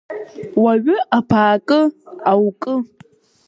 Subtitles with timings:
[0.63, 1.79] Уаҩы абаакы,
[2.31, 2.75] аукы.